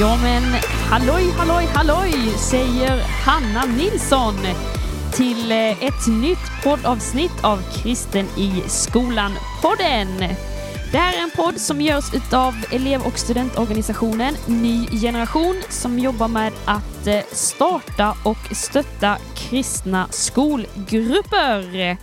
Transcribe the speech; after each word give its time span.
Ja 0.00 0.16
men 0.22 0.42
halloj, 0.90 1.30
halloj, 1.36 1.64
halloj 1.74 2.12
säger 2.50 3.02
Hanna 3.24 3.64
Nilsson 3.64 4.34
till 5.12 5.52
eh, 5.52 5.84
ett 5.84 6.06
nytt 6.22 6.62
poddavsnitt 6.64 7.44
av 7.44 7.58
Kristen 7.72 8.26
i 8.36 8.62
skolan-podden. 8.66 10.18
Det 10.92 10.98
här 10.98 11.18
är 11.18 11.22
en 11.22 11.30
podd 11.30 11.60
som 11.60 11.80
görs 11.80 12.32
av 12.32 12.54
elev 12.70 13.02
och 13.02 13.18
studentorganisationen 13.18 14.34
Ny 14.46 14.86
Generation 14.86 15.62
som 15.68 15.98
jobbar 15.98 16.28
med 16.28 16.52
att 16.64 17.06
eh, 17.06 17.20
starta 17.32 18.16
och 18.24 18.56
stötta 18.56 19.16
kristna 19.34 20.08
skolgrupper. 20.10 21.96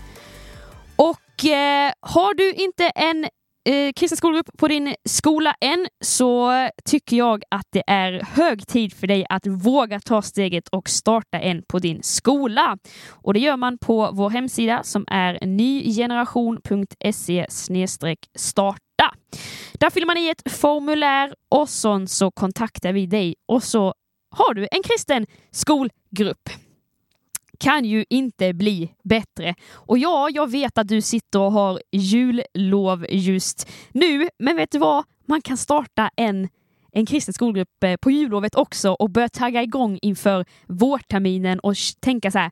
Och 0.95 1.45
eh, 1.45 1.91
har 2.01 2.33
du 2.33 2.53
inte 2.53 2.83
en 2.83 3.27
eh, 3.69 3.91
kristen 3.95 4.17
skolgrupp 4.17 4.49
på 4.57 4.67
din 4.67 4.95
skola 5.09 5.55
än 5.61 5.87
så 6.03 6.51
tycker 6.85 7.17
jag 7.17 7.43
att 7.51 7.67
det 7.69 7.83
är 7.87 8.23
hög 8.23 8.67
tid 8.67 8.93
för 8.93 9.07
dig 9.07 9.25
att 9.29 9.47
våga 9.47 9.99
ta 9.99 10.21
steget 10.21 10.69
och 10.69 10.89
starta 10.89 11.39
en 11.39 11.63
på 11.67 11.79
din 11.79 12.03
skola. 12.03 12.77
Och 13.09 13.33
det 13.33 13.39
gör 13.39 13.57
man 13.57 13.77
på 13.77 14.09
vår 14.13 14.29
hemsida 14.29 14.83
som 14.83 15.05
är 15.07 15.45
nygeneration.se 15.45 17.45
starta. 18.35 19.13
Där 19.73 19.89
fyller 19.89 20.07
man 20.07 20.17
i 20.17 20.29
ett 20.29 20.51
formulär 20.51 21.35
och 21.49 21.69
sen 21.69 22.07
så 22.07 22.31
kontaktar 22.31 22.93
vi 22.93 23.05
dig 23.05 23.35
och 23.47 23.63
så 23.63 23.93
har 24.35 24.53
du 24.53 24.67
en 24.71 24.83
kristen 24.83 25.25
skolgrupp 25.51 26.49
kan 27.61 27.85
ju 27.85 28.05
inte 28.09 28.53
bli 28.53 28.93
bättre. 29.03 29.55
Och 29.73 29.97
ja, 29.97 30.29
jag 30.29 30.51
vet 30.51 30.77
att 30.77 30.87
du 30.87 31.01
sitter 31.01 31.39
och 31.39 31.51
har 31.51 31.81
jullov 31.91 33.05
just 33.09 33.69
nu, 33.91 34.29
men 34.39 34.55
vet 34.55 34.71
du 34.71 34.79
vad? 34.79 35.03
Man 35.27 35.41
kan 35.41 35.57
starta 35.57 36.09
en 36.15 36.49
en 36.93 37.05
kristen 37.05 37.33
skolgrupp 37.33 37.83
eh, 37.83 37.95
på 37.95 38.11
jullovet 38.11 38.55
också 38.55 38.91
och 38.91 39.09
börja 39.09 39.29
tagga 39.29 39.63
igång 39.63 39.99
inför 40.01 40.45
vårterminen 40.67 41.59
och 41.59 41.75
tänka 41.99 42.31
så 42.31 42.37
här. 42.39 42.51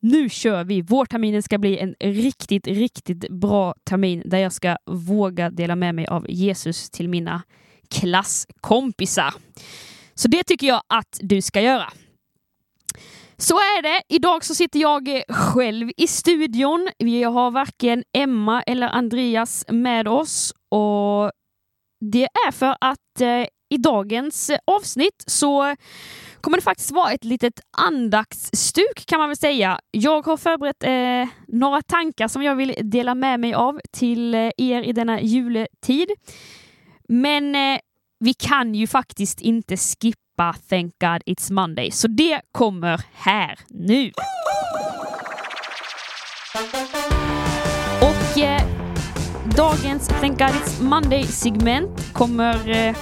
Nu 0.00 0.28
kör 0.28 0.64
vi! 0.64 0.82
Vårterminen 0.82 1.42
ska 1.42 1.58
bli 1.58 1.78
en 1.78 1.94
riktigt, 2.00 2.66
riktigt 2.66 3.30
bra 3.30 3.74
termin 3.84 4.22
där 4.24 4.38
jag 4.38 4.52
ska 4.52 4.76
våga 4.86 5.50
dela 5.50 5.76
med 5.76 5.94
mig 5.94 6.06
av 6.06 6.30
Jesus 6.30 6.90
till 6.90 7.08
mina 7.08 7.42
klasskompisar. 7.88 9.34
Så 10.14 10.28
det 10.28 10.44
tycker 10.44 10.66
jag 10.66 10.82
att 10.86 11.18
du 11.20 11.42
ska 11.42 11.60
göra. 11.60 11.92
Så 13.40 13.54
är 13.54 13.82
det. 13.82 14.02
Idag 14.08 14.44
så 14.44 14.54
sitter 14.54 14.80
jag 14.80 15.08
eh, 15.08 15.22
själv 15.28 15.90
i 15.96 16.06
studion. 16.06 16.88
Vi 16.98 17.22
har 17.22 17.50
varken 17.50 18.04
Emma 18.12 18.62
eller 18.62 18.86
Andreas 18.86 19.64
med 19.68 20.08
oss 20.08 20.52
och 20.68 21.32
det 22.00 22.24
är 22.24 22.50
för 22.52 22.76
att 22.80 23.20
eh, 23.20 23.46
i 23.74 23.76
dagens 23.78 24.50
eh, 24.50 24.58
avsnitt 24.66 25.24
så 25.26 25.76
kommer 26.40 26.58
det 26.58 26.62
faktiskt 26.62 26.90
vara 26.90 27.12
ett 27.12 27.24
litet 27.24 27.60
andaktsstuk 27.78 29.06
kan 29.06 29.18
man 29.18 29.28
väl 29.28 29.36
säga. 29.36 29.80
Jag 29.90 30.26
har 30.26 30.36
förberett 30.36 30.82
eh, 30.82 31.34
några 31.48 31.82
tankar 31.82 32.28
som 32.28 32.42
jag 32.42 32.56
vill 32.56 32.74
dela 32.82 33.14
med 33.14 33.40
mig 33.40 33.54
av 33.54 33.80
till 33.92 34.34
eh, 34.34 34.50
er 34.56 34.82
i 34.82 34.92
denna 34.92 35.20
juletid. 35.20 36.10
Men 37.08 37.54
eh, 37.54 37.78
vi 38.24 38.34
kan 38.34 38.74
ju 38.74 38.86
faktiskt 38.86 39.40
inte 39.40 39.76
skippa 39.76 40.29
släppa 40.40 40.54
Thank 40.68 40.98
God 40.98 41.22
It's 41.26 41.52
Monday. 41.52 41.90
Så 41.90 42.08
det 42.08 42.40
kommer 42.52 43.00
här 43.12 43.58
nu. 43.68 44.12
Och 48.00 48.38
eh, 48.38 48.62
dagens 49.56 50.08
Thank 50.08 50.38
God 50.38 50.48
It's 50.48 50.82
Monday-segment 50.82 52.12
kommer 52.12 52.70
eh, 52.70 52.96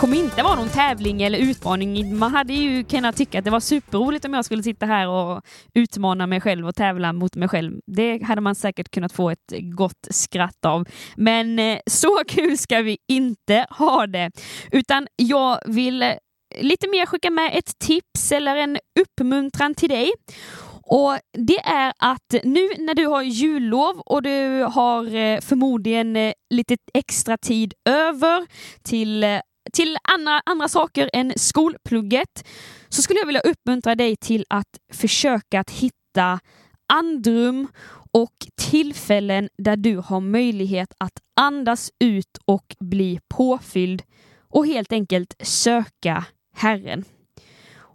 kommer 0.00 0.16
inte 0.16 0.42
vara 0.42 0.54
någon 0.54 0.68
tävling 0.68 1.22
eller 1.22 1.38
utmaning. 1.38 2.18
Man 2.18 2.34
hade 2.34 2.52
ju 2.52 2.84
kunnat 2.84 3.16
tycka 3.16 3.38
att 3.38 3.44
det 3.44 3.50
var 3.50 3.60
superroligt 3.60 4.24
om 4.24 4.34
jag 4.34 4.44
skulle 4.44 4.62
sitta 4.62 4.86
här 4.86 5.08
och 5.08 5.42
utmana 5.74 6.26
mig 6.26 6.40
själv 6.40 6.66
och 6.66 6.74
tävla 6.74 7.12
mot 7.12 7.36
mig 7.36 7.48
själv. 7.48 7.80
Det 7.86 8.22
hade 8.22 8.40
man 8.40 8.54
säkert 8.54 8.90
kunnat 8.90 9.12
få 9.12 9.30
ett 9.30 9.52
gott 9.76 10.08
skratt 10.10 10.64
av. 10.64 10.84
Men 11.16 11.58
eh, 11.58 11.78
så 11.86 12.18
kul 12.28 12.58
ska 12.58 12.80
vi 12.80 12.98
inte 13.08 13.66
ha 13.70 14.06
det, 14.06 14.30
utan 14.72 15.06
jag 15.16 15.58
vill 15.66 16.04
lite 16.60 16.88
mer 16.88 17.06
skicka 17.06 17.30
med 17.30 17.50
ett 17.54 17.78
tips 17.78 18.32
eller 18.32 18.56
en 18.56 18.78
uppmuntran 19.00 19.74
till 19.74 19.88
dig. 19.88 20.12
Och 20.88 21.18
Det 21.32 21.58
är 21.58 21.92
att 21.98 22.44
nu 22.44 22.68
när 22.78 22.94
du 22.94 23.06
har 23.06 23.22
jullov 23.22 24.00
och 24.00 24.22
du 24.22 24.62
har 24.62 25.14
eh, 25.14 25.40
förmodligen 25.40 26.16
eh, 26.16 26.32
lite 26.54 26.76
extra 26.94 27.38
tid 27.38 27.74
över 27.88 28.46
till, 28.82 29.24
eh, 29.24 29.40
till 29.72 29.96
andra, 30.12 30.42
andra 30.46 30.68
saker 30.68 31.10
än 31.12 31.32
skolplugget 31.36 32.48
så 32.88 33.02
skulle 33.02 33.20
jag 33.20 33.26
vilja 33.26 33.40
uppmuntra 33.40 33.94
dig 33.94 34.16
till 34.16 34.44
att 34.50 34.78
försöka 34.92 35.60
att 35.60 35.70
hitta 35.70 36.40
andrum 36.92 37.68
och 38.12 38.34
tillfällen 38.70 39.48
där 39.58 39.76
du 39.76 39.96
har 39.96 40.20
möjlighet 40.20 40.88
att 40.98 41.20
andas 41.40 41.90
ut 42.04 42.38
och 42.44 42.76
bli 42.80 43.20
påfylld 43.34 44.02
och 44.48 44.66
helt 44.66 44.92
enkelt 44.92 45.34
söka 45.40 46.24
Herren. 46.56 47.04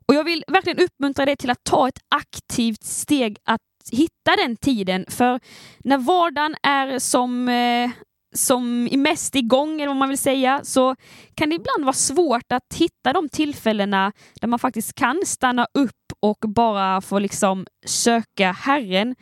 Och 0.08 0.16
jag 0.16 0.24
vill 0.24 0.44
verkligen 0.48 0.80
uppmuntra 0.80 1.26
dig 1.26 1.36
till 1.38 1.50
att 1.50 1.64
ta 1.64 1.88
ett 1.88 2.00
aktivt 2.16 2.84
steg 2.84 3.38
att 3.44 3.62
hitta 3.92 4.36
den 4.38 4.58
tiden, 4.58 5.06
för 5.10 5.40
när 5.80 5.98
vardagen 5.98 6.56
är 6.64 7.00
som 7.00 7.50
eh, 7.50 7.90
som 8.34 8.88
är 8.92 8.98
mest 8.98 9.36
igång, 9.36 9.82
eller 9.82 9.88
vad 9.88 9.98
man 9.98 10.10
vill 10.10 10.18
säga, 10.18 10.62
så 10.64 10.96
kan 11.36 11.50
det 11.50 11.56
ibland 11.56 11.84
vara 11.84 11.94
svårt 11.94 12.52
att 12.52 12.74
hitta 12.76 13.14
de 13.14 13.30
tillfällena 13.30 14.12
där 14.42 14.48
man 14.48 14.60
faktiskt 14.60 14.96
kan 14.96 15.22
stanna 15.26 15.68
upp 15.74 16.14
och 16.20 16.38
bara 16.50 17.02
få 17.02 17.20
liksom 17.20 17.66
söka 17.86 18.52
Herren. 18.52 19.16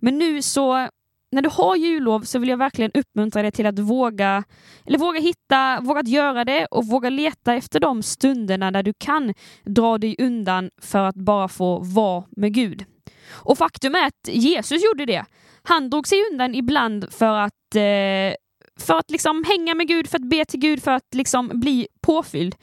Men 0.00 0.18
nu 0.18 0.42
så 0.42 0.88
när 1.32 1.42
du 1.42 1.48
har 1.48 1.76
jullov 1.76 2.20
så 2.20 2.38
vill 2.38 2.48
jag 2.48 2.56
verkligen 2.56 2.90
uppmuntra 2.94 3.42
dig 3.42 3.52
till 3.52 3.66
att 3.66 3.78
våga, 3.78 4.44
eller 4.86 4.98
våga 4.98 5.20
hitta, 5.20 5.80
våga 5.80 6.02
göra 6.02 6.44
det 6.44 6.66
och 6.66 6.86
våga 6.86 7.10
leta 7.10 7.54
efter 7.54 7.80
de 7.80 8.02
stunderna 8.02 8.70
där 8.70 8.82
du 8.82 8.92
kan 8.98 9.34
dra 9.64 9.98
dig 9.98 10.16
undan 10.18 10.70
för 10.82 11.04
att 11.04 11.16
bara 11.16 11.48
få 11.48 11.78
vara 11.78 12.24
med 12.36 12.54
Gud. 12.54 12.84
Och 13.30 13.58
faktum 13.58 13.94
är 13.94 14.06
att 14.06 14.28
Jesus 14.28 14.84
gjorde 14.84 15.06
det. 15.06 15.24
Han 15.62 15.90
drog 15.90 16.08
sig 16.08 16.18
undan 16.32 16.54
ibland 16.54 17.12
för 17.12 17.38
att 17.38 17.74
eh, 17.74 18.36
för 18.80 18.98
att 18.98 19.10
liksom 19.10 19.44
hänga 19.44 19.74
med 19.74 19.88
Gud, 19.88 20.08
för 20.08 20.18
att 20.18 20.30
be 20.30 20.44
till 20.44 20.60
Gud, 20.60 20.82
för 20.82 20.90
att 20.90 21.14
liksom 21.14 21.50
bli 21.54 21.88
påfylld. 22.00 22.54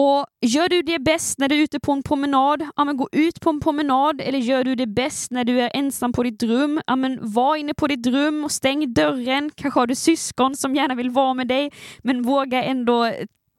Och 0.00 0.26
Gör 0.40 0.68
du 0.68 0.82
det 0.82 0.98
bäst 0.98 1.38
när 1.38 1.48
du 1.48 1.54
är 1.54 1.62
ute 1.62 1.80
på 1.80 1.92
en 1.92 2.02
promenad? 2.02 2.66
Ja, 2.76 2.84
men 2.84 2.96
gå 2.96 3.08
ut 3.12 3.40
på 3.40 3.50
en 3.50 3.60
promenad. 3.60 4.20
Eller 4.20 4.38
gör 4.38 4.64
du 4.64 4.74
det 4.74 4.86
bäst 4.86 5.30
när 5.30 5.44
du 5.44 5.60
är 5.60 5.70
ensam 5.74 6.12
på 6.12 6.22
ditt 6.22 6.42
rum? 6.42 6.80
Ja, 6.86 6.96
men 6.96 7.18
var 7.32 7.56
inne 7.56 7.74
på 7.74 7.86
ditt 7.86 8.06
rum 8.06 8.44
och 8.44 8.52
stäng 8.52 8.92
dörren. 8.92 9.50
Kanske 9.54 9.80
har 9.80 9.86
du 9.86 9.94
syskon 9.94 10.56
som 10.56 10.74
gärna 10.74 10.94
vill 10.94 11.10
vara 11.10 11.34
med 11.34 11.48
dig, 11.48 11.70
men 11.98 12.22
våga 12.22 12.64
ändå 12.64 13.12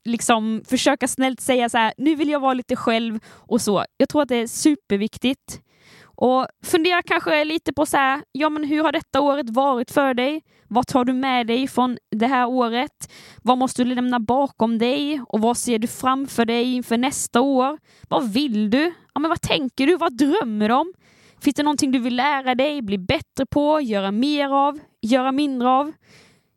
liksom 0.05 0.61
försöka 0.67 1.07
snällt 1.07 1.41
säga 1.41 1.69
så 1.69 1.77
här, 1.77 1.93
nu 1.97 2.15
vill 2.15 2.29
jag 2.29 2.39
vara 2.39 2.53
lite 2.53 2.75
själv 2.75 3.19
och 3.27 3.61
så. 3.61 3.85
Jag 3.97 4.09
tror 4.09 4.21
att 4.21 4.29
det 4.29 4.35
är 4.35 4.47
superviktigt. 4.47 5.61
Och 6.03 6.47
fundera 6.63 7.01
kanske 7.01 7.43
lite 7.43 7.73
på 7.73 7.85
så 7.85 7.97
här, 7.97 8.21
ja 8.31 8.49
men 8.49 8.63
hur 8.63 8.83
har 8.83 8.91
detta 8.91 9.21
året 9.21 9.49
varit 9.49 9.91
för 9.91 10.13
dig? 10.13 10.41
Vad 10.67 10.87
tar 10.87 11.05
du 11.05 11.13
med 11.13 11.47
dig 11.47 11.67
från 11.67 11.97
det 12.11 12.27
här 12.27 12.47
året? 12.47 13.11
Vad 13.43 13.57
måste 13.57 13.83
du 13.83 13.95
lämna 13.95 14.19
bakom 14.19 14.77
dig? 14.77 15.21
Och 15.27 15.41
vad 15.41 15.57
ser 15.57 15.79
du 15.79 15.87
framför 15.87 16.45
dig 16.45 16.73
inför 16.73 16.97
nästa 16.97 17.41
år? 17.41 17.77
Vad 18.09 18.33
vill 18.33 18.69
du? 18.69 18.93
Ja, 19.13 19.19
men 19.19 19.29
vad 19.29 19.41
tänker 19.41 19.87
du? 19.87 19.95
Vad 19.97 20.17
drömmer 20.17 20.69
du 20.69 20.75
om? 20.75 20.93
Finns 21.41 21.55
det 21.55 21.63
någonting 21.63 21.91
du 21.91 21.99
vill 21.99 22.15
lära 22.15 22.55
dig, 22.55 22.81
bli 22.81 22.97
bättre 22.97 23.45
på, 23.49 23.81
göra 23.81 24.11
mer 24.11 24.49
av, 24.49 24.79
göra 25.01 25.31
mindre 25.31 25.69
av? 25.69 25.91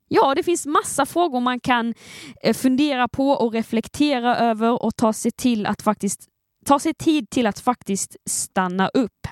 Ja, 0.08 0.34
det 0.34 0.42
finns 0.42 0.66
massa 0.66 1.06
frågor 1.06 1.40
man 1.40 1.60
kan 1.60 1.94
eh, 2.42 2.54
fundera 2.54 3.08
på 3.08 3.30
och 3.30 3.52
reflektera 3.52 4.36
över 4.36 4.82
och 4.82 4.96
ta 4.96 5.12
sig 5.12 5.30
till 5.30 5.66
att 5.66 5.82
faktiskt 5.82 6.28
ta 6.64 6.78
sig 6.78 6.94
tid 6.94 7.30
till 7.30 7.46
att 7.46 7.60
faktiskt 7.60 8.16
stanna 8.26 8.88
upp. 8.88 9.26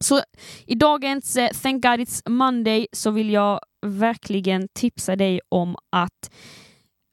Så 0.00 0.20
i 0.66 0.74
dagens 0.74 1.36
eh, 1.36 1.50
Thank 1.50 1.82
God 1.82 2.00
It's 2.00 2.28
Monday 2.28 2.86
så 2.92 3.10
vill 3.10 3.30
jag 3.30 3.60
verkligen 3.86 4.68
tipsa 4.74 5.16
dig 5.16 5.40
om 5.48 5.76
att 5.90 6.30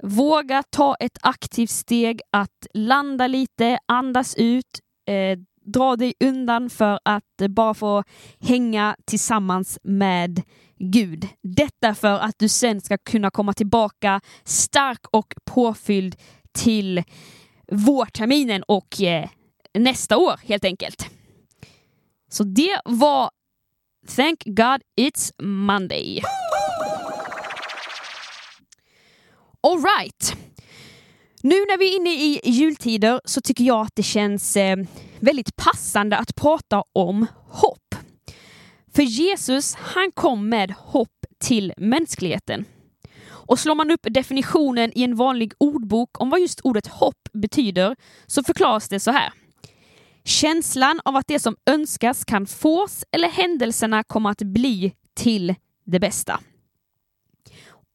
våga 0.04 0.64
ta 0.70 0.96
ett 1.00 1.18
aktivt 1.22 1.70
steg, 1.70 2.22
att 2.32 2.68
landa 2.74 3.28
lite, 3.28 3.80
andas 3.86 4.36
ut, 4.36 4.80
eh, 5.08 5.40
dra 5.66 5.96
dig 5.96 6.14
undan 6.20 6.70
för 6.70 7.00
att 7.06 7.42
eh, 7.42 7.48
bara 7.48 7.74
få 7.74 8.04
hänga 8.40 8.96
tillsammans 9.06 9.80
med 9.84 10.42
Gud. 10.80 11.28
Detta 11.42 11.96
för 11.96 12.20
att 12.20 12.36
du 12.40 12.50
sen 12.50 12.82
ska 12.82 12.98
kunna 12.98 13.32
komma 13.32 13.54
tillbaka 13.54 14.22
stark 14.44 15.00
och 15.12 15.34
påfylld 15.46 16.16
till 16.52 17.04
vårterminen 17.68 18.64
och 18.64 19.02
eh, 19.02 19.30
nästa 19.74 20.18
år 20.18 20.40
helt 20.44 20.66
enkelt. 20.66 21.10
Så 22.32 22.44
det 22.44 22.82
var 22.86 23.30
Thank 24.16 24.44
God 24.46 24.82
It's 25.00 25.44
Monday. 25.44 26.22
Alright. 29.62 30.36
Nu 31.42 31.56
när 31.56 31.78
vi 31.78 31.90
är 31.90 31.96
inne 31.96 32.10
i 32.10 32.42
jultider 32.44 33.22
så 33.26 33.42
tycker 33.42 33.64
jag 33.64 33.82
att 33.82 33.96
det 33.96 34.04
känns 34.04 34.58
eh, 34.58 34.78
väldigt 35.20 35.56
passande 35.56 36.18
att 36.18 36.36
prata 36.36 36.84
om 36.94 37.26
hopp. 37.50 37.96
För 38.96 39.04
Jesus, 39.04 39.76
han 39.76 40.12
kom 40.12 40.50
med 40.50 40.72
hopp 40.72 41.26
till 41.44 41.74
mänskligheten. 41.78 42.66
Och 43.48 43.60
slår 43.60 43.76
man 43.76 43.92
upp 43.92 44.02
definitionen 44.04 44.92
i 44.96 45.04
en 45.04 45.16
vanlig 45.16 45.54
ordbok 45.58 46.22
om 46.22 46.30
vad 46.30 46.40
just 46.40 46.62
ordet 46.64 46.88
hopp 46.88 47.30
betyder 47.34 47.96
så 48.28 48.44
förklaras 48.44 48.90
det 48.90 49.00
så 49.00 49.12
här. 49.12 49.34
Känslan 50.24 51.02
av 51.06 51.16
att 51.16 51.28
det 51.28 51.40
som 51.40 51.56
önskas 51.66 52.26
kan 52.26 52.48
fås 52.48 53.06
eller 53.12 53.28
händelserna 53.28 54.04
kommer 54.04 54.30
att 54.30 54.42
bli 54.42 54.94
till 55.14 55.56
det 55.86 56.00
bästa. 56.00 56.40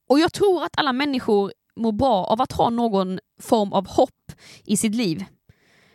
Och 0.08 0.18
jag 0.18 0.32
tror 0.32 0.64
att 0.64 0.78
alla 0.78 0.92
människor 0.92 1.52
mår 1.76 1.92
bra 1.92 2.24
av 2.24 2.40
att 2.42 2.52
ha 2.52 2.70
någon 2.70 3.18
form 3.40 3.72
av 3.72 3.88
hopp 3.88 4.32
i 4.64 4.76
sitt 4.76 4.94
liv. 4.94 5.24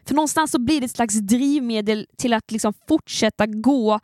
För 0.08 0.16
någonstans 0.16 0.52
så 0.52 0.60
blir 0.60 0.82
det 0.82 0.86
ett 0.86 0.96
slags 0.96 1.20
drivmedel 1.20 2.08
till 2.18 2.34
att 2.34 2.52
liksom 2.52 2.74
fortsätta 2.88 3.46
gå 3.46 4.00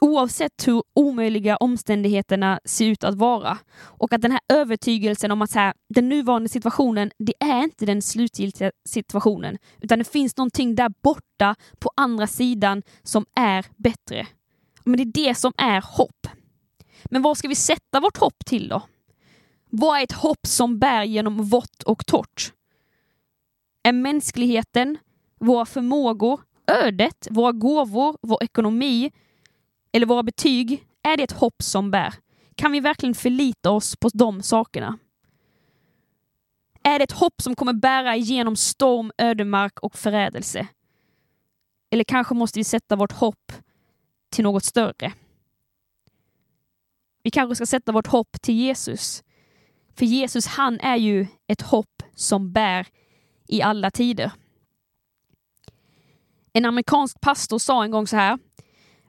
oavsett 0.00 0.68
hur 0.68 0.82
omöjliga 0.94 1.56
omständigheterna 1.56 2.60
ser 2.64 2.86
ut 2.86 3.04
att 3.04 3.14
vara. 3.14 3.58
Och 3.80 4.12
att 4.12 4.22
den 4.22 4.30
här 4.30 4.40
övertygelsen 4.48 5.30
om 5.30 5.42
att 5.42 5.50
så 5.50 5.58
här, 5.58 5.74
den 5.88 6.08
nuvarande 6.08 6.48
situationen, 6.48 7.10
det 7.18 7.34
är 7.40 7.62
inte 7.62 7.86
den 7.86 8.02
slutgiltiga 8.02 8.70
situationen, 8.88 9.58
utan 9.80 9.98
det 9.98 10.04
finns 10.04 10.36
någonting 10.36 10.74
där 10.74 10.92
borta 11.02 11.54
på 11.78 11.90
andra 11.96 12.26
sidan 12.26 12.82
som 13.02 13.26
är 13.36 13.66
bättre. 13.76 14.26
Men 14.84 14.96
det 14.96 15.02
är 15.02 15.28
det 15.28 15.34
som 15.34 15.52
är 15.56 15.80
hopp. 15.80 16.26
Men 17.04 17.22
var 17.22 17.34
ska 17.34 17.48
vi 17.48 17.54
sätta 17.54 18.00
vårt 18.00 18.16
hopp 18.16 18.44
till 18.46 18.68
då? 18.68 18.82
Vad 19.70 19.98
är 19.98 20.04
ett 20.04 20.12
hopp 20.12 20.46
som 20.46 20.78
bär 20.78 21.04
genom 21.04 21.42
vått 21.42 21.82
och 21.82 22.06
torrt? 22.06 22.52
Är 23.82 23.92
mänskligheten, 23.92 24.98
våra 25.40 25.66
förmågor, 25.66 26.40
ödet, 26.66 27.28
våra 27.30 27.52
gåvor, 27.52 28.16
vår 28.22 28.44
ekonomi 28.44 29.10
eller 29.94 30.06
våra 30.06 30.22
betyg, 30.22 30.86
är 31.02 31.16
det 31.16 31.22
ett 31.22 31.32
hopp 31.32 31.62
som 31.62 31.90
bär? 31.90 32.14
Kan 32.54 32.72
vi 32.72 32.80
verkligen 32.80 33.14
förlita 33.14 33.70
oss 33.70 33.96
på 33.96 34.10
de 34.14 34.42
sakerna? 34.42 34.98
Är 36.82 36.98
det 36.98 37.04
ett 37.04 37.12
hopp 37.12 37.42
som 37.42 37.56
kommer 37.56 37.72
bära 37.72 38.16
igenom 38.16 38.56
storm, 38.56 39.12
ödemark 39.18 39.78
och 39.80 39.96
förrädelse? 39.96 40.66
Eller 41.90 42.04
kanske 42.04 42.34
måste 42.34 42.58
vi 42.58 42.64
sätta 42.64 42.96
vårt 42.96 43.12
hopp 43.12 43.52
till 44.30 44.44
något 44.44 44.64
större? 44.64 45.12
Vi 47.22 47.30
kanske 47.30 47.54
ska 47.54 47.66
sätta 47.66 47.92
vårt 47.92 48.06
hopp 48.06 48.42
till 48.42 48.54
Jesus. 48.54 49.24
För 49.96 50.06
Jesus, 50.06 50.46
han 50.46 50.80
är 50.80 50.96
ju 50.96 51.26
ett 51.46 51.62
hopp 51.62 52.02
som 52.14 52.52
bär 52.52 52.86
i 53.48 53.62
alla 53.62 53.90
tider. 53.90 54.32
En 56.52 56.64
amerikansk 56.64 57.20
pastor 57.20 57.58
sa 57.58 57.84
en 57.84 57.90
gång 57.90 58.06
så 58.06 58.16
här. 58.16 58.38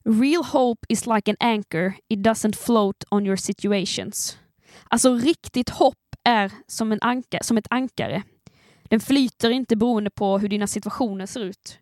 Real 0.06 0.44
hope 0.44 0.86
is 0.90 1.07
like 1.07 1.31
an 1.31 1.38
anchor, 1.40 1.96
it 2.10 2.19
doesn't 2.19 2.56
float 2.56 3.04
on 3.12 3.25
your 3.25 3.36
situations. 3.36 4.38
Alltså 4.90 5.13
riktigt 5.13 5.69
hopp 5.69 6.16
är 6.24 6.52
som, 6.68 6.92
en 6.92 7.02
anka, 7.02 7.40
som 7.42 7.57
ett 7.57 7.68
ankare. 7.69 8.24
Den 8.84 9.00
flyter 9.00 9.50
inte 9.50 9.75
beroende 9.75 10.10
på 10.10 10.38
hur 10.38 10.50
dina 10.50 10.68
situationer 10.68 11.25
ser 11.25 11.40
ut. 11.40 11.80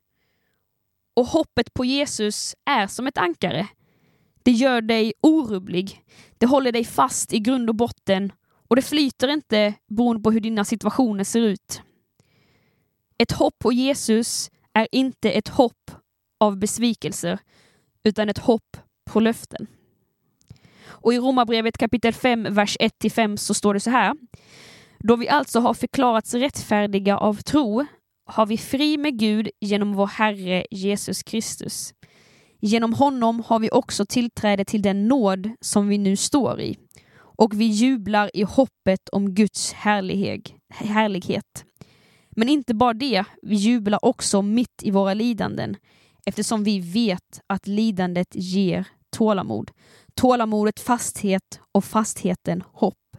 Och 1.13 1.25
hoppet 1.25 1.73
på 1.73 1.85
Jesus 1.85 2.55
är 2.65 2.87
som 2.87 3.07
ett 3.07 3.17
ankare. 3.17 3.67
Det 4.43 4.51
gör 4.51 4.81
dig 4.81 5.13
orubblig. 5.21 6.01
Det 6.37 6.45
håller 6.45 6.71
dig 6.71 6.83
fast 6.83 7.33
i 7.33 7.39
grund 7.39 7.69
och 7.69 7.75
botten 7.75 8.31
och 8.67 8.75
det 8.75 8.81
flyter 8.81 9.27
inte 9.27 9.73
beroende 9.87 10.23
på 10.23 10.31
hur 10.31 10.39
dina 10.39 10.65
situationer 10.65 11.23
ser 11.23 11.41
ut. 11.41 11.81
Ett 13.17 13.31
hopp 13.31 13.59
på 13.59 13.73
Jesus 13.73 14.51
är 14.73 14.87
inte 14.91 15.31
ett 15.31 15.47
hopp 15.47 15.91
av 16.39 16.57
besvikelser, 16.57 17.39
utan 18.03 18.29
ett 18.29 18.37
hopp 18.37 18.77
på 19.11 19.19
löften. 19.19 19.67
Och 20.85 21.13
i 21.13 21.17
Romarbrevet 21.17 21.77
kapitel 21.77 22.13
5, 22.13 22.47
vers 22.49 22.77
1-5 22.79 23.35
så 23.37 23.53
står 23.53 23.73
det 23.73 23.79
så 23.79 23.89
här. 23.89 24.15
Då 24.99 25.15
vi 25.15 25.29
alltså 25.29 25.59
har 25.59 25.73
förklarats 25.73 26.33
rättfärdiga 26.33 27.17
av 27.17 27.33
tro 27.33 27.85
har 28.25 28.45
vi 28.45 28.57
fri 28.57 28.97
med 28.97 29.19
Gud 29.19 29.49
genom 29.61 29.93
vår 29.93 30.07
Herre 30.07 30.65
Jesus 30.71 31.23
Kristus. 31.23 31.93
Genom 32.61 32.93
honom 32.93 33.43
har 33.45 33.59
vi 33.59 33.69
också 33.71 34.05
tillträde 34.05 34.65
till 34.65 34.81
den 34.81 35.07
nåd 35.07 35.49
som 35.61 35.87
vi 35.87 35.97
nu 35.97 36.15
står 36.15 36.61
i 36.61 36.77
och 37.15 37.53
vi 37.53 37.65
jublar 37.65 38.31
i 38.33 38.43
hoppet 38.43 39.09
om 39.11 39.35
Guds 39.35 39.73
härlighet. 39.73 41.65
Men 42.29 42.49
inte 42.49 42.73
bara 42.73 42.93
det, 42.93 43.23
vi 43.41 43.55
jublar 43.55 44.05
också 44.05 44.41
mitt 44.41 44.83
i 44.83 44.91
våra 44.91 45.13
lidanden 45.13 45.75
eftersom 46.25 46.63
vi 46.63 46.79
vet 46.79 47.41
att 47.47 47.67
lidandet 47.67 48.27
ger 48.31 48.87
tålamod. 49.09 49.71
Tålamodet 50.13 50.79
fasthet 50.79 51.59
och 51.71 51.85
fastheten 51.85 52.63
hopp. 52.67 53.17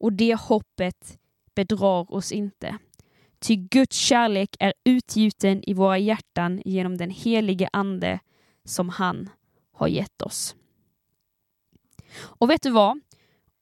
Och 0.00 0.12
det 0.12 0.34
hoppet 0.34 1.18
bedrar 1.54 2.14
oss 2.14 2.32
inte. 2.32 2.78
Ty 3.40 3.56
Guds 3.56 3.96
kärlek 3.96 4.56
är 4.60 4.72
utgjuten 4.84 5.70
i 5.70 5.74
våra 5.74 5.98
hjärtan 5.98 6.62
genom 6.64 6.96
den 6.96 7.10
helige 7.10 7.68
Ande 7.72 8.18
som 8.64 8.88
han 8.88 9.28
har 9.72 9.88
gett 9.88 10.22
oss. 10.22 10.56
Och 12.14 12.50
vet 12.50 12.62
du 12.62 12.70
vad? 12.70 13.00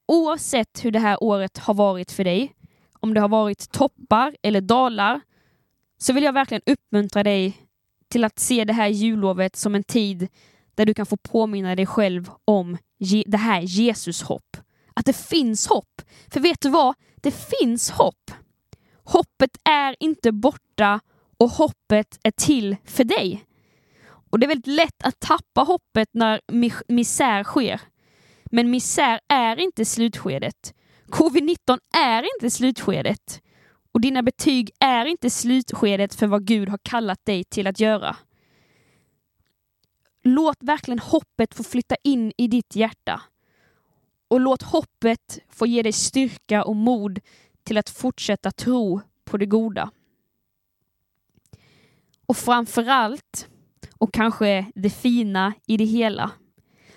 Oavsett 0.07 0.85
hur 0.85 0.91
det 0.91 0.99
här 0.99 1.23
året 1.23 1.57
har 1.57 1.73
varit 1.73 2.11
för 2.11 2.23
dig, 2.23 2.55
om 2.93 3.13
det 3.13 3.21
har 3.21 3.29
varit 3.29 3.71
toppar 3.71 4.35
eller 4.41 4.61
dalar, 4.61 5.21
så 5.97 6.13
vill 6.13 6.23
jag 6.23 6.33
verkligen 6.33 6.61
uppmuntra 6.65 7.23
dig 7.23 7.57
till 8.11 8.23
att 8.23 8.39
se 8.39 8.65
det 8.65 8.73
här 8.73 8.87
jullovet 8.87 9.55
som 9.55 9.75
en 9.75 9.83
tid 9.83 10.27
där 10.75 10.85
du 10.85 10.93
kan 10.93 11.05
få 11.05 11.17
påminna 11.17 11.75
dig 11.75 11.85
själv 11.85 12.29
om 12.45 12.77
det 13.25 13.37
här 13.37 13.61
Jesus-hopp. 13.61 14.57
Att 14.93 15.05
det 15.05 15.17
finns 15.17 15.67
hopp. 15.67 16.01
För 16.27 16.39
vet 16.39 16.61
du 16.61 16.69
vad? 16.69 16.95
Det 17.15 17.31
finns 17.31 17.89
hopp. 17.89 18.31
Hoppet 19.03 19.51
är 19.69 19.95
inte 19.99 20.31
borta 20.31 20.99
och 21.37 21.49
hoppet 21.49 22.19
är 22.23 22.31
till 22.31 22.75
för 22.85 23.03
dig. 23.03 23.45
Och 24.29 24.39
det 24.39 24.45
är 24.45 24.47
väldigt 24.47 24.75
lätt 24.75 25.03
att 25.03 25.19
tappa 25.19 25.61
hoppet 25.61 26.09
när 26.13 26.41
misär 26.87 27.43
sker. 27.43 27.81
Men 28.45 28.71
misär 28.71 29.19
är 29.27 29.59
inte 29.59 29.85
slutskedet. 29.85 30.73
Covid-19 31.07 31.77
är 31.97 32.23
inte 32.35 32.49
slutskedet. 32.49 33.41
Och 33.91 34.01
dina 34.01 34.23
betyg 34.23 34.71
är 34.79 35.05
inte 35.05 35.29
slutskedet 35.29 36.15
för 36.15 36.27
vad 36.27 36.45
Gud 36.45 36.69
har 36.69 36.79
kallat 36.83 37.25
dig 37.25 37.43
till 37.43 37.67
att 37.67 37.79
göra. 37.79 38.15
Låt 40.23 40.57
verkligen 40.59 40.99
hoppet 40.99 41.53
få 41.53 41.63
flytta 41.63 41.95
in 42.03 42.31
i 42.37 42.47
ditt 42.47 42.75
hjärta. 42.75 43.21
Och 44.27 44.39
låt 44.39 44.61
hoppet 44.61 45.39
få 45.49 45.67
ge 45.67 45.81
dig 45.81 45.91
styrka 45.91 46.63
och 46.63 46.75
mod 46.75 47.19
till 47.63 47.77
att 47.77 47.89
fortsätta 47.89 48.51
tro 48.51 49.01
på 49.23 49.37
det 49.37 49.45
goda. 49.45 49.91
Och 52.25 52.37
framförallt, 52.37 53.47
och 53.97 54.13
kanske 54.13 54.71
det 54.75 54.89
fina 54.89 55.53
i 55.67 55.77
det 55.77 55.85
hela, 55.85 56.31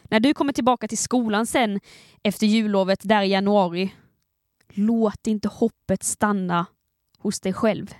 när 0.02 0.20
du 0.20 0.34
kommer 0.34 0.52
tillbaka 0.52 0.88
till 0.88 0.98
skolan 0.98 1.46
sen 1.46 1.80
efter 2.22 2.46
jullovet 2.46 3.00
där 3.02 3.22
i 3.22 3.28
januari, 3.28 3.94
låt 4.68 5.26
inte 5.26 5.48
hoppet 5.48 6.02
stanna 6.02 6.66
hos 7.24 7.40
dig 7.40 7.52
själv. 7.52 7.94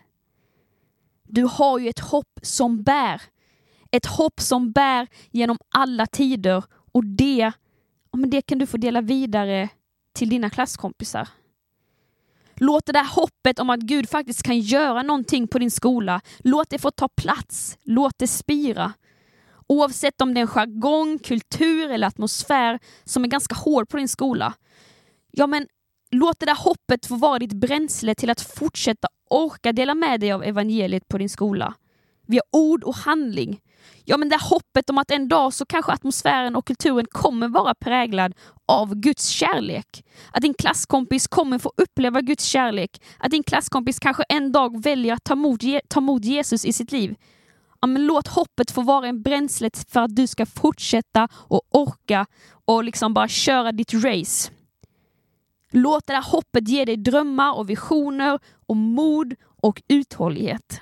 Du 1.23 1.45
har 1.45 1.79
ju 1.79 1.89
ett 1.89 1.99
hopp 1.99 2.39
som 2.43 2.83
bär. 2.83 3.23
Ett 3.91 4.07
hopp 4.07 4.41
som 4.41 4.73
bär 4.73 5.07
genom 5.31 5.59
alla 5.75 6.07
tider 6.07 6.65
och 6.93 7.05
det, 7.05 7.53
men 8.13 8.31
det 8.31 8.43
kan 8.43 8.59
du 8.59 8.67
få 8.67 8.77
dela 8.77 9.01
vidare 9.01 9.69
till 10.13 10.29
dina 10.29 10.51
klasskompisar. 10.51 11.29
Låt 12.57 12.87
det 12.87 12.93
där 12.93 13.15
hoppet 13.15 13.59
om 13.59 13.71
att 13.71 13.81
Gud 13.81 14.09
faktiskt 14.09 14.43
kan 14.43 14.61
göra 14.61 15.03
någonting 15.03 15.49
på 15.49 15.59
din 15.59 15.71
skola, 15.71 16.21
låt 16.39 16.71
det 16.71 16.79
få 16.79 16.91
ta 16.91 17.09
plats, 17.09 17.79
låt 17.83 18.19
det 18.19 18.27
spira. 18.27 18.93
Oavsett 19.67 20.21
om 20.21 20.35
det 20.35 20.41
är 20.41 20.43
en 20.43 20.49
jargong, 20.49 21.19
kultur 21.19 21.91
eller 21.91 22.07
atmosfär 22.07 22.79
som 23.05 23.25
är 23.25 23.29
ganska 23.29 23.55
hård 23.55 23.89
på 23.89 23.97
din 23.97 24.09
skola. 24.09 24.55
Ja, 25.31 25.47
men 25.47 25.67
låt 26.19 26.41
det 26.41 26.47
där 26.47 26.65
hoppet 26.65 27.07
få 27.07 27.17
vara 27.17 27.39
ditt 27.39 27.53
bränsle 27.53 28.15
till 28.15 28.31
att 28.31 28.41
fortsätta 28.41 29.09
orka 29.31 29.73
dela 29.73 29.95
med 29.95 30.21
dig 30.21 30.33
av 30.33 30.45
evangeliet 30.45 31.09
på 31.09 31.19
din 31.19 31.29
skola. 31.29 31.75
Via 32.27 32.43
ord 32.53 32.85
och 32.85 32.95
handling. 32.95 33.61
Ja, 34.05 34.17
men 34.17 34.29
det 34.29 34.39
hoppet 34.43 34.91
om 34.91 34.99
att 34.99 35.11
en 35.11 35.29
dag 35.29 35.53
så 35.53 35.67
kanske 35.67 35.93
atmosfären 35.93 36.57
och 36.57 36.67
kulturen 36.67 37.07
kommer 37.11 37.49
vara 37.49 37.75
präglad 37.75 38.35
av 38.67 38.95
Guds 38.95 39.29
kärlek. 39.29 40.05
Att 40.33 40.43
din 40.43 40.55
klasskompis 40.55 41.27
kommer 41.27 41.59
få 41.59 41.73
uppleva 41.77 42.21
Guds 42.21 42.45
kärlek. 42.45 43.03
Att 43.19 43.31
din 43.31 43.43
klasskompis 43.43 43.99
kanske 43.99 44.23
en 44.29 44.53
dag 44.53 44.83
väljer 44.83 45.15
att 45.15 45.25
ta 45.25 45.33
emot, 45.33 45.61
ta 45.89 46.01
emot 46.01 46.25
Jesus 46.25 46.65
i 46.65 46.73
sitt 46.73 46.93
liv 46.93 47.17
ja, 47.85 47.87
men 47.87 48.07
låt 48.07 48.29
hoppet 48.29 48.71
få 48.71 48.83
vara 48.83 49.07
en 49.07 49.23
bränsle 49.23 49.71
för 49.89 50.01
att 50.01 50.17
du 50.17 50.27
ska 50.27 50.47
fortsätta 50.47 51.29
och 51.33 51.63
orka 51.71 52.27
och 52.65 52.85
liksom 52.85 53.15
bara 53.15 53.29
köra 53.29 53.73
ditt 53.73 53.95
race. 53.95 54.51
Låt 55.77 56.07
det 56.07 56.13
där 56.13 56.23
hoppet 56.23 56.69
ge 56.69 56.85
dig 56.85 56.97
drömmar 56.97 57.59
och 57.59 57.71
visioner 57.71 58.39
och 58.67 58.77
mod 58.77 59.35
och 59.63 59.83
uthållighet. 59.89 60.81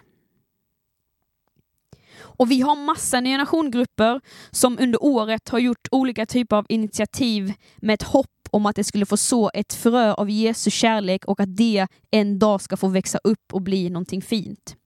Och 2.20 2.50
vi 2.50 2.60
har 2.60 2.76
massa 2.76 3.20
nya 3.20 3.36
nationgrupper 3.36 4.20
som 4.50 4.78
under 4.80 5.04
året 5.04 5.48
har 5.48 5.58
gjort 5.58 5.88
olika 5.90 6.26
typer 6.26 6.56
av 6.56 6.66
initiativ 6.68 7.52
med 7.76 7.94
ett 7.94 8.02
hopp 8.02 8.48
om 8.50 8.66
att 8.66 8.76
det 8.76 8.84
skulle 8.84 9.06
få 9.06 9.16
så 9.16 9.50
ett 9.54 9.72
frö 9.72 10.12
av 10.12 10.30
Jesu 10.30 10.70
kärlek 10.70 11.24
och 11.24 11.40
att 11.40 11.56
det 11.56 11.86
en 12.10 12.38
dag 12.38 12.62
ska 12.62 12.76
få 12.76 12.88
växa 12.88 13.18
upp 13.24 13.52
och 13.52 13.62
bli 13.62 13.90
någonting 13.90 14.22
fint. 14.22 14.76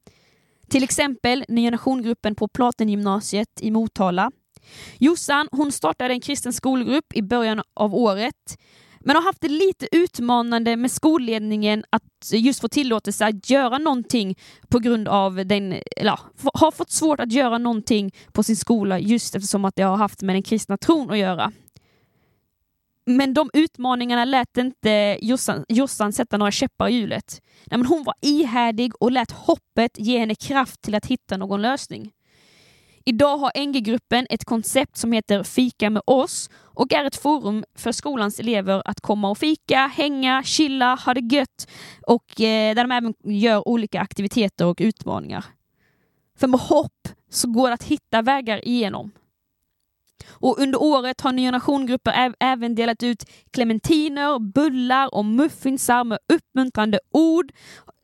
Till 0.69 0.85
exempel 0.85 1.45
Nya 1.49 1.71
Nationgruppen 1.71 2.35
på 2.35 2.49
Platengymnasiet 2.49 3.61
i 3.61 3.71
Motala. 3.71 4.31
Jossan 4.99 5.49
hon 5.53 5.73
startade 5.73 6.15
en 6.15 6.21
kristen 6.21 6.53
skolgrupp 6.53 7.13
i 7.15 7.23
början 7.23 7.63
av 7.75 7.95
året 7.95 8.59
men 9.07 9.17
har 9.17 9.23
haft 9.23 9.41
det 9.41 9.49
lite 9.49 9.89
utmanande 9.93 10.77
med 10.77 10.91
skolledningen 10.91 11.85
att 11.91 12.33
just 12.33 12.61
få 12.61 12.69
tillåtelse 12.69 13.27
att 13.27 13.51
göra 13.51 13.79
någonting 13.79 14.39
på 14.69 14.79
grund 14.79 15.09
av 15.09 15.47
den, 15.47 15.75
eller 15.97 16.19
har 16.55 16.71
fått 16.71 16.91
svårt 16.91 17.21
att 17.21 17.33
göra 17.33 17.59
någonting 17.59 18.15
på 18.33 18.43
sin 18.43 18.57
skola 18.57 18.99
just 18.99 19.35
eftersom 19.35 19.65
att 19.65 19.77
det 19.77 19.83
har 19.83 19.97
haft 19.97 20.23
med 20.23 20.35
den 20.35 20.43
kristna 20.43 20.77
tron 20.77 21.11
att 21.11 21.19
göra. 21.19 21.53
Men 23.05 23.35
de 23.35 23.51
utmaningarna 23.53 24.25
lät 24.25 24.57
inte 24.57 25.19
Jossan, 25.23 25.65
Jossan 25.69 26.13
sätta 26.13 26.37
några 26.37 26.53
käppar 26.53 26.89
i 26.89 26.95
hjulet. 26.95 27.43
Nej, 27.65 27.79
men 27.79 27.87
hon 27.87 28.05
var 28.05 28.15
ihärdig 28.21 28.93
och 29.03 29.13
lät 29.13 29.31
hoppet 29.31 29.99
ge 29.99 30.19
henne 30.19 30.35
kraft 30.35 30.83
till 30.83 30.95
att 30.95 31.07
hitta 31.07 31.37
någon 31.37 31.63
lösning. 31.63 32.13
Idag 33.05 33.37
har 33.37 33.67
NG-gruppen 33.67 34.27
ett 34.31 34.45
koncept 34.45 34.97
som 34.97 35.13
heter 35.13 35.43
Fika 35.43 35.91
med 35.91 36.03
oss 36.07 36.51
och 36.77 36.93
är 36.93 37.05
ett 37.05 37.17
forum 37.17 37.65
för 37.75 37.93
skolans 37.93 38.41
elever 38.41 38.83
att 38.85 39.01
komma 39.01 39.31
och 39.31 39.39
fika, 39.39 39.87
hänga, 39.87 40.43
chilla, 40.43 40.95
ha 40.95 41.15
det 41.15 41.35
gött 41.35 41.69
och 42.07 42.41
eh, 42.41 42.75
där 42.75 42.85
de 42.85 42.93
även 42.93 43.15
gör 43.25 43.69
olika 43.69 44.01
aktiviteter 44.01 44.67
och 44.67 44.79
utmaningar. 44.81 45.45
För 46.39 46.47
med 46.47 46.61
hopp 46.61 47.09
så 47.31 47.49
går 47.49 47.69
det 47.69 47.75
att 47.75 47.83
hitta 47.83 48.23
vägar 48.23 48.69
igenom. 48.69 49.11
Och 50.29 50.59
under 50.59 50.83
året 50.83 51.21
har 51.21 51.33
Nya 51.33 51.51
Nationgrupper 51.51 52.35
även 52.41 52.75
delat 52.75 53.03
ut 53.03 53.25
clementiner, 53.51 54.39
bullar 54.39 55.15
och 55.15 55.25
muffinsar 55.25 56.05
med 56.05 56.19
uppmuntrande 56.33 57.01
ord. 57.11 57.53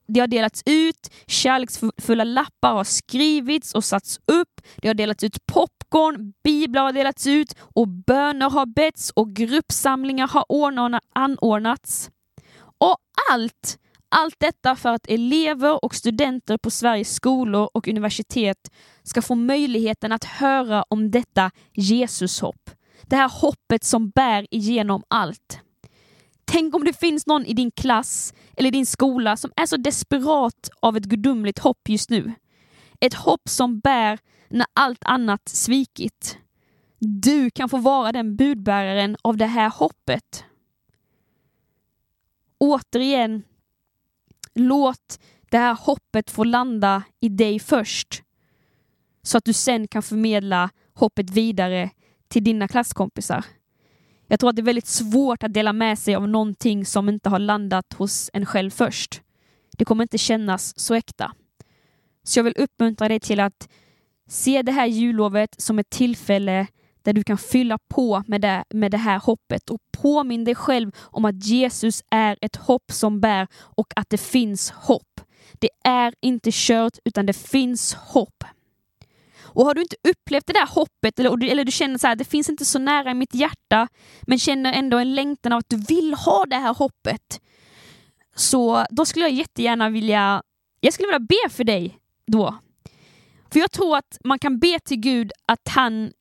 Det 0.08 0.20
har 0.20 0.26
delats 0.26 0.62
ut, 0.66 1.10
kärleksfulla 1.26 2.24
lappar 2.24 2.72
har 2.72 2.84
skrivits 2.84 3.74
och 3.74 3.84
satts 3.84 4.20
upp, 4.26 4.60
det 4.76 4.88
har 4.88 4.94
delats 4.94 5.24
ut 5.24 5.46
pop, 5.46 5.81
popcorn, 5.92 6.32
biblar 6.44 6.82
har 6.82 6.92
delats 6.92 7.26
ut 7.26 7.54
och 7.60 7.88
böner 7.88 8.50
har 8.50 8.66
betts 8.66 9.10
och 9.10 9.32
gruppsamlingar 9.32 10.28
har 10.28 11.00
anordnats. 11.14 12.10
Och 12.78 12.96
allt 13.30 13.78
allt 14.14 14.36
detta 14.38 14.76
för 14.76 14.88
att 14.88 15.06
elever 15.08 15.84
och 15.84 15.94
studenter 15.94 16.56
på 16.56 16.70
Sveriges 16.70 17.14
skolor 17.14 17.70
och 17.74 17.88
universitet 17.88 18.70
ska 19.02 19.22
få 19.22 19.34
möjligheten 19.34 20.12
att 20.12 20.24
höra 20.24 20.84
om 20.88 21.10
detta 21.10 21.50
Jesushopp. 21.72 22.70
Det 23.02 23.16
här 23.16 23.28
hoppet 23.28 23.84
som 23.84 24.10
bär 24.10 24.46
igenom 24.50 25.02
allt. 25.08 25.60
Tänk 26.44 26.74
om 26.74 26.84
det 26.84 27.00
finns 27.00 27.26
någon 27.26 27.46
i 27.46 27.52
din 27.52 27.70
klass 27.70 28.34
eller 28.56 28.70
din 28.70 28.86
skola 28.86 29.36
som 29.36 29.50
är 29.56 29.66
så 29.66 29.76
desperat 29.76 30.70
av 30.80 30.96
ett 30.96 31.04
gudomligt 31.04 31.58
hopp 31.58 31.88
just 31.88 32.10
nu. 32.10 32.32
Ett 33.00 33.14
hopp 33.14 33.48
som 33.48 33.80
bär 33.80 34.18
när 34.52 34.66
allt 34.74 35.04
annat 35.04 35.48
svikit. 35.48 36.38
Du 36.98 37.50
kan 37.50 37.68
få 37.68 37.78
vara 37.78 38.12
den 38.12 38.36
budbäraren 38.36 39.16
av 39.22 39.36
det 39.36 39.46
här 39.46 39.70
hoppet. 39.70 40.44
Återigen 42.58 43.42
Låt 44.54 45.20
det 45.50 45.58
här 45.58 45.74
hoppet 45.74 46.30
få 46.30 46.44
landa 46.44 47.02
i 47.20 47.28
dig 47.28 47.58
först. 47.58 48.22
Så 49.22 49.38
att 49.38 49.44
du 49.44 49.52
sen 49.52 49.88
kan 49.88 50.02
förmedla 50.02 50.70
hoppet 50.94 51.30
vidare 51.30 51.90
till 52.28 52.44
dina 52.44 52.68
klasskompisar. 52.68 53.44
Jag 54.26 54.40
tror 54.40 54.50
att 54.50 54.56
det 54.56 54.62
är 54.62 54.64
väldigt 54.64 54.86
svårt 54.86 55.42
att 55.42 55.54
dela 55.54 55.72
med 55.72 55.98
sig 55.98 56.14
av 56.14 56.28
någonting 56.28 56.86
som 56.86 57.08
inte 57.08 57.28
har 57.28 57.38
landat 57.38 57.92
hos 57.92 58.30
en 58.32 58.46
själv 58.46 58.70
först. 58.70 59.22
Det 59.76 59.84
kommer 59.84 60.02
inte 60.02 60.18
kännas 60.18 60.78
så 60.78 60.94
äkta. 60.94 61.32
Så 62.22 62.38
jag 62.38 62.44
vill 62.44 62.54
uppmuntra 62.56 63.08
dig 63.08 63.20
till 63.20 63.40
att 63.40 63.68
se 64.28 64.62
det 64.62 64.72
här 64.72 64.86
jullovet 64.86 65.60
som 65.60 65.78
ett 65.78 65.90
tillfälle 65.90 66.66
där 67.02 67.12
du 67.12 67.24
kan 67.24 67.38
fylla 67.38 67.78
på 67.88 68.22
med 68.26 68.40
det, 68.40 68.64
med 68.74 68.90
det 68.90 68.98
här 68.98 69.18
hoppet 69.18 69.70
och 69.70 69.80
påminn 69.98 70.44
dig 70.44 70.54
själv 70.54 70.90
om 71.00 71.24
att 71.24 71.44
Jesus 71.44 72.02
är 72.10 72.36
ett 72.40 72.56
hopp 72.56 72.92
som 72.92 73.20
bär 73.20 73.48
och 73.54 73.86
att 73.96 74.10
det 74.10 74.20
finns 74.20 74.70
hopp. 74.70 75.20
Det 75.58 75.70
är 75.84 76.14
inte 76.20 76.50
kört 76.52 76.98
utan 77.04 77.26
det 77.26 77.32
finns 77.32 77.94
hopp. 77.94 78.44
Och 79.54 79.64
har 79.64 79.74
du 79.74 79.82
inte 79.82 79.96
upplevt 80.08 80.46
det 80.46 80.52
där 80.52 80.66
hoppet 80.66 81.18
eller, 81.18 81.50
eller 81.50 81.64
du 81.64 81.72
känner 81.72 81.98
så 81.98 82.06
här, 82.06 82.16
det 82.16 82.24
finns 82.24 82.48
inte 82.48 82.64
så 82.64 82.78
nära 82.78 83.10
i 83.10 83.14
mitt 83.14 83.34
hjärta 83.34 83.88
men 84.22 84.38
känner 84.38 84.72
ändå 84.72 84.98
en 84.98 85.14
längtan 85.14 85.52
av 85.52 85.58
att 85.58 85.68
du 85.68 85.76
vill 85.76 86.14
ha 86.14 86.44
det 86.46 86.56
här 86.56 86.74
hoppet. 86.74 87.40
Så 88.34 88.86
då 88.90 89.04
skulle 89.04 89.24
jag 89.24 89.34
jättegärna 89.34 89.88
vilja, 89.88 90.42
jag 90.80 90.94
skulle 90.94 91.06
vilja 91.06 91.18
be 91.18 91.50
för 91.50 91.64
dig 91.64 91.98
då. 92.26 92.58
För 93.52 93.60
jag 93.60 93.70
tror 93.70 93.96
att 93.96 94.18
man 94.24 94.38
kan 94.38 94.58
be 94.58 94.78
till 94.84 95.00
Gud 95.00 95.32
att 95.46 95.68
han 95.68 96.12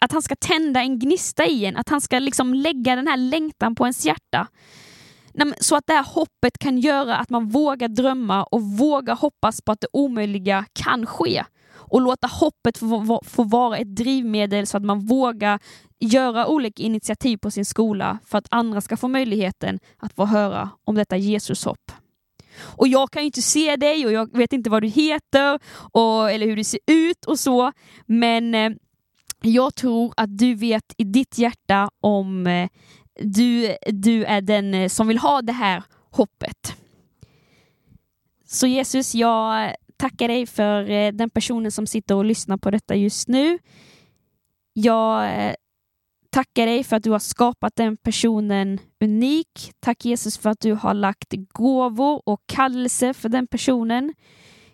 att 0.00 0.12
han 0.12 0.22
ska 0.22 0.36
tända 0.36 0.80
en 0.80 0.98
gnista 0.98 1.46
i 1.46 1.64
en, 1.64 1.76
att 1.76 1.88
han 1.88 2.00
ska 2.00 2.18
liksom 2.18 2.54
lägga 2.54 2.96
den 2.96 3.06
här 3.06 3.16
längtan 3.16 3.74
på 3.74 3.84
ens 3.84 4.04
hjärta. 4.04 4.46
Så 5.60 5.76
att 5.76 5.86
det 5.86 5.92
här 5.92 6.04
hoppet 6.04 6.58
kan 6.58 6.78
göra 6.78 7.16
att 7.16 7.30
man 7.30 7.48
vågar 7.48 7.88
drömma 7.88 8.44
och 8.44 8.62
vågar 8.62 9.16
hoppas 9.16 9.60
på 9.60 9.72
att 9.72 9.80
det 9.80 9.86
omöjliga 9.92 10.64
kan 10.72 11.06
ske. 11.06 11.44
Och 11.70 12.00
låta 12.00 12.26
hoppet 12.26 12.78
få, 12.78 13.20
få 13.24 13.42
vara 13.42 13.76
ett 13.76 13.96
drivmedel 13.96 14.66
så 14.66 14.76
att 14.76 14.84
man 14.84 15.06
vågar 15.06 15.60
göra 16.00 16.46
olika 16.46 16.82
initiativ 16.82 17.36
på 17.36 17.50
sin 17.50 17.64
skola 17.64 18.18
för 18.24 18.38
att 18.38 18.46
andra 18.50 18.80
ska 18.80 18.96
få 18.96 19.08
möjligheten 19.08 19.78
att 19.96 20.12
få 20.12 20.24
höra 20.24 20.70
om 20.84 20.94
detta 20.94 21.16
Jesushopp. 21.16 21.92
Och 22.60 22.88
jag 22.88 23.10
kan 23.10 23.22
ju 23.22 23.26
inte 23.26 23.42
se 23.42 23.76
dig 23.76 24.06
och 24.06 24.12
jag 24.12 24.36
vet 24.36 24.52
inte 24.52 24.70
vad 24.70 24.82
du 24.82 24.88
heter 24.88 25.58
och, 25.92 26.30
eller 26.30 26.46
hur 26.46 26.56
du 26.56 26.64
ser 26.64 26.80
ut 26.86 27.24
och 27.24 27.38
så, 27.38 27.72
men 28.06 28.54
eh, 28.54 28.70
jag 29.42 29.74
tror 29.74 30.14
att 30.16 30.38
du 30.38 30.54
vet 30.54 30.94
i 30.96 31.04
ditt 31.04 31.38
hjärta 31.38 31.90
om 32.00 32.46
eh, 32.46 32.68
du, 33.20 33.76
du 33.86 34.24
är 34.24 34.40
den 34.40 34.74
eh, 34.74 34.88
som 34.88 35.08
vill 35.08 35.18
ha 35.18 35.42
det 35.42 35.52
här 35.52 35.82
hoppet. 36.10 36.76
Så 38.46 38.66
Jesus, 38.66 39.14
jag 39.14 39.74
tackar 39.96 40.28
dig 40.28 40.46
för 40.46 40.90
eh, 40.90 41.12
den 41.12 41.30
personen 41.30 41.72
som 41.72 41.86
sitter 41.86 42.14
och 42.14 42.24
lyssnar 42.24 42.56
på 42.56 42.70
detta 42.70 42.94
just 42.94 43.28
nu. 43.28 43.58
Jag 44.72 45.24
eh, 45.24 45.54
Tacka 46.30 46.66
dig 46.66 46.84
för 46.84 46.96
att 46.96 47.02
du 47.02 47.10
har 47.10 47.18
skapat 47.18 47.76
den 47.76 47.96
personen 47.96 48.78
unik. 49.04 49.72
Tack 49.80 50.04
Jesus 50.04 50.38
för 50.38 50.50
att 50.50 50.60
du 50.60 50.72
har 50.72 50.94
lagt 50.94 51.34
gåvor 51.52 52.22
och 52.26 52.40
kallelse 52.46 53.14
för 53.14 53.28
den 53.28 53.46
personen. 53.46 54.14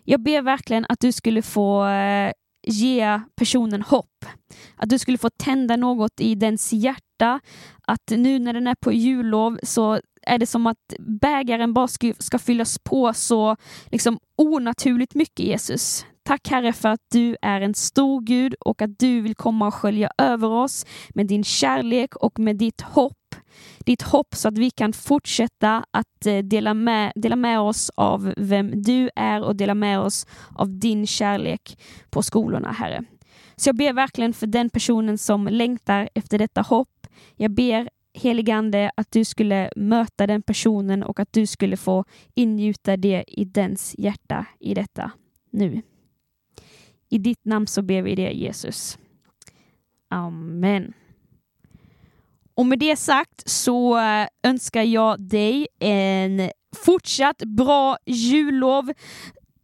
Jag 0.03 0.23
ber 0.23 0.41
verkligen 0.41 0.85
att 0.89 0.99
du 0.99 1.11
skulle 1.11 1.41
få 1.41 1.85
eh, 1.87 2.31
ge 2.67 3.21
personen 3.35 3.81
hopp. 3.81 4.25
Att 4.75 4.89
du 4.89 4.99
skulle 4.99 5.17
få 5.17 5.29
tända 5.29 5.75
något 5.75 6.19
i 6.19 6.35
dens 6.35 6.73
hjärta. 6.73 7.39
Att 7.87 8.09
nu 8.09 8.39
när 8.39 8.53
den 8.53 8.67
är 8.67 8.75
på 8.75 8.93
jullov 8.93 9.59
så 9.63 9.99
är 10.21 10.37
det 10.37 10.45
som 10.45 10.67
att 10.67 10.93
bägaren 10.99 11.73
bara 11.73 11.87
ska, 11.87 12.13
ska 12.19 12.39
fyllas 12.39 12.79
på 12.79 13.13
så 13.13 13.55
liksom 13.91 14.19
onaturligt 14.37 15.15
mycket 15.15 15.45
Jesus. 15.45 16.05
Tack 16.27 16.47
Herre 16.47 16.73
för 16.73 16.89
att 16.89 17.01
du 17.11 17.37
är 17.41 17.61
en 17.61 17.73
stor 17.73 18.21
Gud 18.21 18.53
och 18.59 18.81
att 18.81 18.99
du 18.99 19.21
vill 19.21 19.35
komma 19.35 19.67
och 19.67 19.73
skölja 19.73 20.09
över 20.17 20.47
oss 20.47 20.85
med 21.09 21.27
din 21.27 21.43
kärlek 21.43 22.15
och 22.15 22.39
med 22.39 22.55
ditt 22.55 22.81
hopp 22.81 23.35
ditt 23.79 24.01
hopp 24.01 24.35
så 24.35 24.47
att 24.47 24.57
vi 24.57 24.71
kan 24.71 24.93
fortsätta 24.93 25.85
att 25.91 26.25
eh, 26.25 26.37
dela 26.37 26.73
med, 26.73 27.11
dela 27.15 27.35
med 27.35 27.59
oss 27.59 27.91
av 27.95 28.33
vem 28.37 28.81
du 28.81 29.09
är 29.15 29.43
och 29.43 29.55
dela 29.55 29.75
med 29.75 29.99
oss 29.99 30.27
av 30.55 30.79
din 30.79 31.07
kärlek 31.07 31.77
på 32.09 32.21
skolorna, 32.21 32.71
Herre. 32.71 33.03
Så 33.55 33.69
jag 33.69 33.75
ber 33.75 33.93
verkligen 33.93 34.33
för 34.33 34.47
den 34.47 34.69
personen 34.69 35.17
som 35.17 35.47
längtar 35.47 36.09
efter 36.15 36.37
detta 36.37 36.61
hopp. 36.61 37.07
Jag 37.35 37.51
ber 37.51 37.89
heligande 38.13 38.91
att 38.97 39.11
du 39.11 39.25
skulle 39.25 39.71
möta 39.75 40.27
den 40.27 40.41
personen 40.41 41.03
och 41.03 41.19
att 41.19 41.33
du 41.33 41.47
skulle 41.47 41.77
få 41.77 42.05
ingjuta 42.33 42.97
det 42.97 43.23
i 43.27 43.45
dens 43.45 43.95
hjärta 43.97 44.45
i 44.59 44.73
detta 44.73 45.11
nu. 45.51 45.81
I 47.09 47.17
ditt 47.17 47.45
namn 47.45 47.67
så 47.67 47.81
ber 47.81 48.01
vi 48.01 48.15
det 48.15 48.31
Jesus. 48.33 48.97
Amen. 50.09 50.93
Och 52.55 52.65
med 52.65 52.79
det 52.79 52.95
sagt 52.95 53.49
så 53.49 53.97
eh, 53.99 54.27
önskar 54.43 54.81
jag 54.81 55.21
dig 55.21 55.67
en 55.79 56.49
fortsatt 56.85 57.43
bra 57.43 57.97
jullov. 58.05 58.91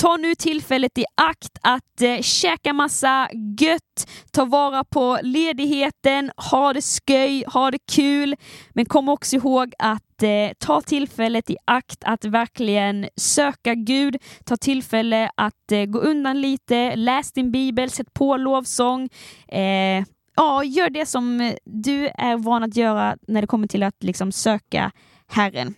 Ta 0.02 0.18
nu 0.18 0.36
tillfället 0.36 0.98
i 0.98 1.06
akt 1.16 1.58
att 1.62 2.02
eh, 2.02 2.22
käka 2.22 2.74
massa 2.74 3.30
gött, 3.60 4.10
ta 4.32 4.46
vara 4.46 4.84
på 4.84 5.20
ledigheten, 5.24 6.32
ha 6.52 6.74
det 6.74 6.82
sköj, 6.82 7.44
ha 7.48 7.72
det 7.72 7.80
kul. 7.92 8.36
Men 8.74 8.86
kom 8.86 9.10
också 9.10 9.36
ihåg 9.36 9.74
att 9.80 10.24
eh, 10.24 10.54
ta 10.60 10.82
tillfället 10.82 11.50
i 11.50 11.58
akt 11.66 12.04
att 12.04 12.26
verkligen 12.26 13.08
söka 13.16 13.76
Gud, 13.76 14.18
ta 14.46 14.58
tillfälle 14.58 15.32
att 15.36 15.72
eh, 15.72 15.86
gå 15.86 16.00
undan 16.00 16.42
lite, 16.42 16.96
läs 16.96 17.32
din 17.32 17.52
bibel, 17.52 17.90
sätt 17.90 18.14
på 18.14 18.38
lovsång. 18.38 19.10
Eh, 19.48 20.04
ja, 20.36 20.64
gör 20.64 20.90
det 20.90 21.06
som 21.06 21.54
du 21.66 22.08
är 22.08 22.38
van 22.38 22.64
att 22.64 22.76
göra 22.76 23.18
när 23.28 23.42
det 23.42 23.48
kommer 23.48 23.68
till 23.68 23.84
att 23.84 24.04
liksom 24.04 24.32
söka 24.32 24.92
Herren. 25.28 25.76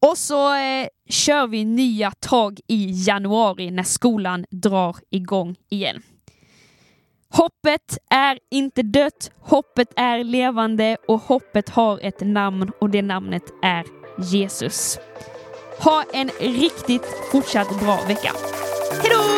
Och 0.00 0.18
så 0.18 0.54
eh, 0.54 0.88
kör 1.08 1.46
vi 1.46 1.64
nya 1.64 2.10
tag 2.10 2.60
i 2.66 2.90
januari 3.06 3.70
när 3.70 3.82
skolan 3.82 4.44
drar 4.50 4.96
igång 5.10 5.56
igen. 5.70 6.02
Hoppet 7.28 7.98
är 8.10 8.38
inte 8.50 8.82
dött, 8.82 9.30
hoppet 9.40 9.88
är 9.96 10.24
levande 10.24 10.96
och 11.08 11.20
hoppet 11.20 11.68
har 11.68 11.98
ett 12.02 12.20
namn 12.20 12.70
och 12.80 12.90
det 12.90 13.02
namnet 13.02 13.44
är 13.62 13.84
Jesus. 14.32 14.98
Ha 15.78 16.04
en 16.12 16.28
riktigt 16.40 17.06
fortsatt 17.32 17.80
bra 17.80 17.98
vecka. 18.08 18.32
Hejdå! 19.02 19.35